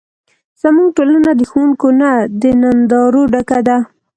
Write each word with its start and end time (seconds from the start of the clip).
زموږ 0.61 0.89
ټولنه 0.97 1.31
د 1.35 1.41
ښوونکو 1.49 1.87
نه، 1.99 2.11
د 2.41 2.43
نندارو 2.61 3.21
ډکه 3.33 3.59
ده. 3.67 3.77